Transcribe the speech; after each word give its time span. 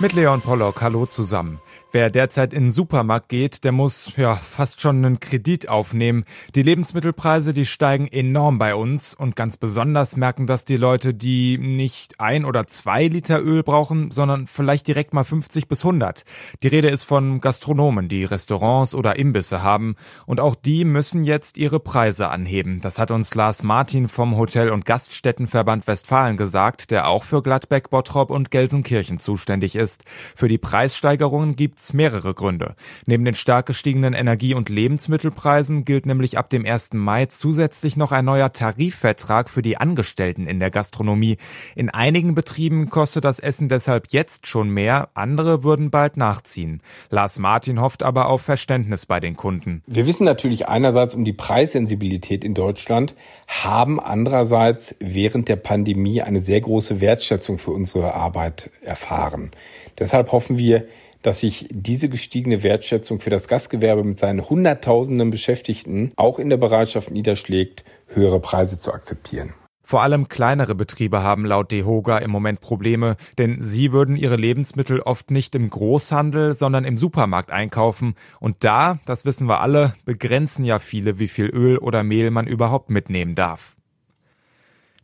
Mit 0.00 0.14
Leon 0.14 0.40
Pollock, 0.40 0.80
hallo 0.80 1.04
zusammen. 1.04 1.60
Wer 1.92 2.08
derzeit 2.08 2.54
in 2.54 2.64
den 2.64 2.70
Supermarkt 2.70 3.28
geht, 3.28 3.64
der 3.64 3.72
muss 3.72 4.12
ja 4.16 4.34
fast 4.34 4.80
schon 4.80 5.04
einen 5.04 5.20
Kredit 5.20 5.68
aufnehmen. 5.68 6.24
Die 6.54 6.62
Lebensmittelpreise, 6.62 7.52
die 7.52 7.66
steigen 7.66 8.06
enorm 8.06 8.58
bei 8.58 8.74
uns 8.76 9.12
und 9.12 9.34
ganz 9.34 9.56
besonders 9.56 10.16
merken 10.16 10.46
das 10.46 10.64
die 10.64 10.76
Leute, 10.76 11.12
die 11.12 11.58
nicht 11.58 12.20
ein 12.20 12.44
oder 12.44 12.66
zwei 12.68 13.08
Liter 13.08 13.42
Öl 13.42 13.64
brauchen, 13.64 14.12
sondern 14.12 14.46
vielleicht 14.46 14.86
direkt 14.86 15.12
mal 15.12 15.24
50 15.24 15.66
bis 15.66 15.84
100. 15.84 16.22
Die 16.62 16.68
Rede 16.68 16.88
ist 16.88 17.04
von 17.04 17.40
Gastronomen, 17.40 18.08
die 18.08 18.24
Restaurants 18.24 18.94
oder 18.94 19.16
Imbisse 19.16 19.62
haben 19.62 19.96
und 20.26 20.40
auch 20.40 20.54
die 20.54 20.84
müssen 20.84 21.24
jetzt 21.24 21.58
ihre 21.58 21.80
Preise 21.80 22.28
anheben. 22.28 22.80
Das 22.80 23.00
hat 23.00 23.10
uns 23.10 23.34
Lars 23.34 23.64
Martin 23.64 24.08
vom 24.08 24.36
Hotel- 24.36 24.70
und 24.70 24.84
Gaststättenverband 24.84 25.88
Westfalen 25.88 26.36
gesagt, 26.36 26.92
der 26.92 27.08
auch 27.08 27.24
für 27.24 27.42
Gladbeck, 27.42 27.90
Bottrop 27.90 28.30
und 28.30 28.52
Gelsenkirchen 28.52 29.18
zuständig 29.18 29.74
ist. 29.74 29.89
Für 30.36 30.48
die 30.48 30.58
Preissteigerungen 30.58 31.56
gibt 31.56 31.70
gibt's 31.70 31.92
mehrere 31.92 32.34
Gründe. 32.34 32.74
Neben 33.06 33.24
den 33.24 33.36
stark 33.36 33.66
gestiegenen 33.66 34.12
Energie- 34.12 34.54
und 34.54 34.68
Lebensmittelpreisen 34.68 35.84
gilt 35.84 36.04
nämlich 36.04 36.36
ab 36.36 36.50
dem 36.50 36.66
1. 36.66 36.94
Mai 36.94 37.26
zusätzlich 37.26 37.96
noch 37.96 38.10
ein 38.10 38.24
neuer 38.24 38.52
Tarifvertrag 38.52 39.48
für 39.48 39.62
die 39.62 39.76
Angestellten 39.76 40.48
in 40.48 40.58
der 40.58 40.72
Gastronomie. 40.72 41.36
In 41.76 41.90
einigen 41.90 42.34
Betrieben 42.34 42.90
kostet 42.90 43.24
das 43.24 43.38
Essen 43.38 43.68
deshalb 43.68 44.08
jetzt 44.10 44.48
schon 44.48 44.68
mehr, 44.70 45.10
andere 45.14 45.62
würden 45.62 45.92
bald 45.92 46.16
nachziehen. 46.16 46.82
Lars 47.08 47.38
Martin 47.38 47.80
hofft 47.80 48.02
aber 48.02 48.26
auf 48.26 48.42
Verständnis 48.42 49.06
bei 49.06 49.20
den 49.20 49.36
Kunden. 49.36 49.84
Wir 49.86 50.08
wissen 50.08 50.24
natürlich 50.24 50.66
einerseits 50.66 51.14
um 51.14 51.24
die 51.24 51.32
Preissensibilität 51.32 52.42
in 52.42 52.54
Deutschland, 52.54 53.14
haben 53.46 54.00
andererseits 54.00 54.96
während 54.98 55.48
der 55.48 55.56
Pandemie 55.56 56.20
eine 56.20 56.40
sehr 56.40 56.60
große 56.60 57.00
Wertschätzung 57.00 57.58
für 57.58 57.70
unsere 57.70 58.14
Arbeit 58.14 58.70
erfahren. 58.82 59.52
Deshalb 59.98 60.32
hoffen 60.32 60.58
wir, 60.58 60.86
dass 61.22 61.40
sich 61.40 61.68
diese 61.70 62.08
gestiegene 62.08 62.62
Wertschätzung 62.62 63.20
für 63.20 63.30
das 63.30 63.48
Gastgewerbe 63.48 64.04
mit 64.04 64.16
seinen 64.16 64.48
Hunderttausenden 64.48 65.30
Beschäftigten 65.30 66.12
auch 66.16 66.38
in 66.38 66.48
der 66.48 66.56
Bereitschaft 66.56 67.10
niederschlägt, 67.10 67.84
höhere 68.08 68.40
Preise 68.40 68.78
zu 68.78 68.92
akzeptieren. 68.92 69.54
Vor 69.82 70.02
allem 70.02 70.28
kleinere 70.28 70.76
Betriebe 70.76 71.24
haben 71.24 71.44
laut 71.44 71.72
DEHOGA 71.72 72.18
im 72.18 72.30
Moment 72.30 72.60
Probleme, 72.60 73.16
denn 73.38 73.60
sie 73.60 73.92
würden 73.92 74.14
ihre 74.14 74.36
Lebensmittel 74.36 75.00
oft 75.00 75.32
nicht 75.32 75.56
im 75.56 75.68
Großhandel, 75.68 76.54
sondern 76.54 76.84
im 76.84 76.96
Supermarkt 76.96 77.50
einkaufen. 77.50 78.14
Und 78.38 78.62
da, 78.62 79.00
das 79.04 79.24
wissen 79.24 79.48
wir 79.48 79.60
alle, 79.60 79.94
begrenzen 80.04 80.64
ja 80.64 80.78
viele, 80.78 81.18
wie 81.18 81.26
viel 81.26 81.46
Öl 81.46 81.76
oder 81.76 82.04
Mehl 82.04 82.30
man 82.30 82.46
überhaupt 82.46 82.88
mitnehmen 82.88 83.34
darf. 83.34 83.79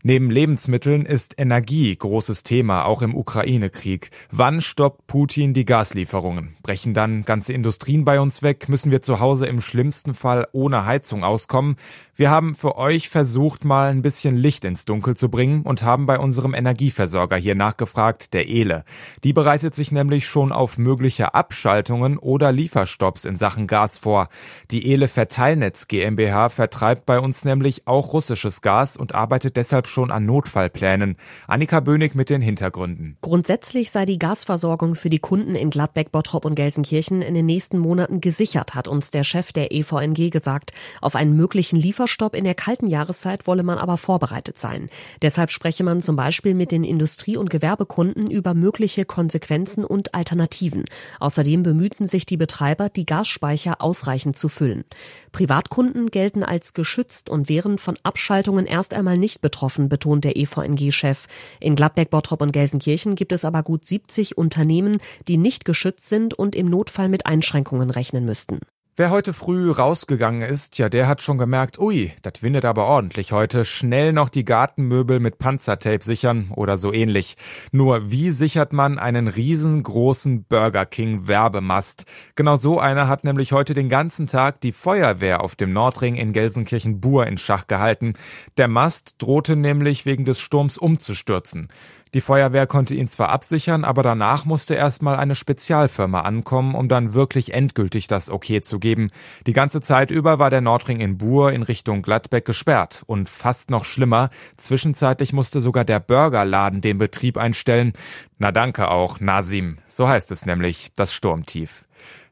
Neben 0.09 0.31
Lebensmitteln 0.31 1.05
ist 1.05 1.35
Energie 1.37 1.97
großes 1.97 2.45
Thema, 2.45 2.85
auch 2.85 3.03
im 3.03 3.17
Ukraine-Krieg. 3.17 4.11
Wann 4.31 4.61
stoppt 4.61 5.09
Putin 5.09 5.53
die 5.53 5.65
Gaslieferungen? 5.65 6.57
Brechen 6.63 6.95
dann 6.95 7.25
ganze 7.25 7.53
Industrien 7.53 8.05
bei 8.05 8.21
uns 8.21 8.41
weg? 8.41 8.69
Müssen 8.69 8.93
wir 8.93 9.03
zu 9.03 9.19
Hause 9.19 9.47
im 9.47 9.61
schlimmsten 9.61 10.15
Fall 10.15 10.47
ohne 10.53 10.87
Heizung 10.87 11.25
auskommen? 11.25 11.75
Wir 12.15 12.31
haben 12.31 12.55
für 12.55 12.79
euch 12.79 13.09
versucht, 13.09 13.65
mal 13.65 13.91
ein 13.91 14.01
bisschen 14.01 14.37
Licht 14.37 14.65
ins 14.65 14.85
Dunkel 14.85 15.17
zu 15.17 15.29
bringen 15.29 15.63
und 15.63 15.83
haben 15.83 16.07
bei 16.07 16.21
unserem 16.21 16.55
Energieversorger 16.55 17.37
hier 17.37 17.57
nachgefragt, 17.57 18.33
der 18.33 18.49
Ele. 18.49 18.85
Die 19.25 19.33
bereitet 19.33 19.75
sich 19.75 19.91
nämlich 19.91 20.29
schon 20.29 20.53
auf 20.53 20.79
mögliche 20.79 21.35
Abschaltungen 21.35 22.17
oder 22.17 22.53
Lieferstopps 22.53 23.25
in 23.25 23.37
Sachen 23.37 23.67
Gas 23.67 23.99
vor. 23.99 24.29
Die 24.71 24.91
Ele 24.93 25.09
Verteilnetz 25.09 25.89
GmbH 25.89 26.49
vertreibt 26.49 27.07
bei 27.07 27.19
uns 27.19 27.45
nämlich 27.45 27.89
auch 27.89 28.13
russisches 28.13 28.61
Gas 28.61 28.97
und 28.97 29.13
arbeitet 29.17 29.57
deshalb 29.57 29.89
schon 29.97 30.11
an 30.11 30.27
Notfallplänen. 30.27 31.17
Annika 31.49 31.81
Bönig 31.81 32.15
mit 32.15 32.29
den 32.29 32.43
Hintergründen. 32.43 33.17
Grundsätzlich 33.23 33.91
sei 33.91 34.05
die 34.05 34.19
Gasversorgung 34.19 34.95
für 34.95 35.09
die 35.09 35.21
Kunden 35.21 35.55
in 35.55 35.71
Gladbeck, 35.71 36.13
Bottrop 36.13 36.45
und 36.45 36.55
Gelsenkirchen 36.55 37.23
in 37.23 37.33
den 37.33 37.47
nächsten 37.47 37.79
Monaten 37.79 38.21
gesichert, 38.21 38.75
hat 38.75 38.89
uns 38.89 39.11
der 39.11 39.25
Chef 39.25 39.55
der 39.55 39.73
EVNG 39.73 40.29
gesagt. 40.29 40.73
Auf 41.01 41.17
einen 41.17 41.35
möglichen 41.35 41.77
Lieferstopp 41.77 42.35
in 42.35 42.45
der 42.45 42.55
kalten 42.55 42.89
Jahreszeit 42.89 43.47
wolle 43.47 43.63
man 43.63 43.79
aber 43.79 43.97
vorbereitet 43.97 44.59
sein. 44.59 44.91
Deshalb 45.23 45.51
spreche 45.51 45.83
man 45.83 46.03
zum 46.03 46.15
Beispiel 46.15 46.53
mit 46.53 46.73
den 46.73 46.85
Industrie- 46.85 47.39
und 47.39 47.49
Gewerbekunden 47.49 48.31
über 48.31 48.53
mögliche 48.53 49.07
Konsequenzen 49.07 49.83
und 49.83 50.15
Alternativen. 50.15 50.85
Außerdem 51.21 51.63
bemühten 51.63 52.07
sich 52.07 52.27
die 52.27 52.37
Betreiber, 52.37 52.91
die 52.91 53.07
Gasspeicher 53.07 53.81
ausreichend 53.81 54.37
zu 54.37 54.51
füllen. 54.51 54.85
Privatkunden 55.33 56.09
gelten 56.09 56.43
als 56.43 56.75
geschützt 56.75 57.31
und 57.31 57.49
wären 57.49 57.79
von 57.79 57.97
Abschaltungen 58.03 58.67
erst 58.67 58.93
einmal 58.93 59.17
nicht 59.17 59.41
betroffen 59.41 59.86
betont 59.89 60.25
der 60.25 60.37
EVNG-Chef. 60.37 61.27
In 61.61 61.77
Gladbeck, 61.77 62.11
Bottrop 62.11 62.43
und 62.43 62.53
Gelsenkirchen 62.53 63.15
gibt 63.15 63.33
es 63.33 63.45
aber 63.45 63.63
gut 63.63 63.87
70 63.87 64.37
Unternehmen, 64.39 64.99
die 65.29 65.37
nicht 65.37 65.65
geschützt 65.65 66.09
sind 66.09 66.35
und 66.35 66.55
im 66.55 66.67
Notfall 66.67 67.09
mit 67.09 67.27
Einschränkungen 67.27 67.91
rechnen 67.91 68.25
müssten. 68.25 68.61
Wer 68.99 69.11
heute 69.11 69.35
früh 69.35 69.71
rausgegangen 69.71 70.41
ist, 70.41 70.79
ja, 70.79 70.89
der 70.89 71.07
hat 71.07 71.21
schon 71.21 71.37
gemerkt, 71.37 71.79
ui, 71.79 72.15
das 72.23 72.43
windet 72.43 72.65
aber 72.65 72.87
ordentlich 72.87 73.31
heute. 73.31 73.67
Schnell 73.67 74.15
noch 74.15 74.31
die 74.31 74.47
Gartenmöbel 74.47 75.21
mit 75.21 75.37
Panzertape 75.37 76.03
sichern 76.03 76.51
oder 76.57 76.79
so 76.79 76.95
ähnlich. 76.95 77.37
Nur 77.73 78.11
wie 78.11 78.31
sichert 78.31 78.73
man 78.73 78.99
einen 78.99 79.29
riesengroßen 79.29 80.45
Burger 80.45 80.87
King 80.87 81.29
Werbemast? 81.29 82.07
Genau 82.37 82.57
so 82.57 82.81
einer 82.81 83.07
hat 83.07 83.25
nämlich 83.25 83.53
heute 83.53 83.75
den 83.75 83.91
ganzen 83.91 84.29
Tag 84.29 84.63
die 84.63 84.73
Feuerwehr 84.73 85.43
auf 85.43 85.57
dem 85.57 85.75
Nordring 85.75 86.15
in 86.15 86.33
Gelsenkirchen-Bur 86.33 87.27
in 87.27 87.37
Schach 87.37 87.67
gehalten. 87.67 88.15
Der 88.57 88.69
Mast 88.69 89.17
drohte 89.19 89.57
nämlich 89.57 90.07
wegen 90.07 90.25
des 90.25 90.41
Sturms 90.41 90.79
umzustürzen. 90.79 91.69
Die 92.15 92.21
Feuerwehr 92.21 92.67
konnte 92.67 92.95
ihn 92.95 93.09
zwar 93.09 93.31
absichern, 93.31 93.85
aber 93.85 94.03
danach 94.03 94.45
musste 94.45 94.75
erstmal 94.75 95.17
eine 95.17 95.35
Spezialfirma 95.35 96.21
ankommen, 96.21 96.75
um 96.75 96.89
dann 96.89 97.15
wirklich 97.15 97.53
endgültig 97.53 98.07
das 98.07 98.31
Okay 98.31 98.61
zu 98.61 98.79
geben. 98.79 99.09
Die 99.47 99.53
ganze 99.53 99.81
Zeit 99.81 100.11
über 100.11 100.39
war 100.39 100.49
der 100.49 100.61
Nordring 100.61 101.01
in 101.01 101.19
Buhr 101.19 101.53
in 101.53 101.63
Richtung 101.63 102.03
Gladbeck 102.03 102.45
gesperrt. 102.45 103.03
Und 103.07 103.29
fast 103.29 103.71
noch 103.71 103.85
schlimmer, 103.85 104.31
zwischenzeitlich 104.57 105.33
musste 105.33 105.61
sogar 105.61 105.85
der 105.85 106.01
Burgerladen 106.01 106.81
den 106.81 106.99
Betrieb 106.99 107.37
einstellen. 107.37 107.93
Na 108.39 108.53
danke 108.53 108.89
auch, 108.89 109.21
Nasim. 109.21 109.79
So 109.89 110.09
heißt 110.09 110.31
es 110.31 110.47
nämlich, 110.47 110.93
das 110.97 111.13
Sturmtief. 111.13 111.87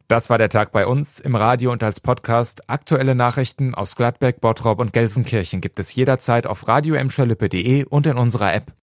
Das 0.06 0.28
war 0.28 0.36
der 0.36 0.50
Tag 0.50 0.70
bei 0.70 0.86
uns 0.86 1.18
im 1.18 1.34
Radio 1.34 1.72
und 1.72 1.82
als 1.82 2.00
Podcast. 2.00 2.68
Aktuelle 2.68 3.14
Nachrichten 3.14 3.74
aus 3.74 3.96
Gladbeck, 3.96 4.40
Bottrop 4.40 4.78
und 4.78 4.92
Gelsenkirchen 4.92 5.62
gibt 5.62 5.80
es 5.80 5.94
jederzeit 5.94 6.46
auf 6.46 6.68
radio 6.68 6.94
und 6.94 8.06
in 8.06 8.16
unserer 8.16 8.54
App. 8.54 8.72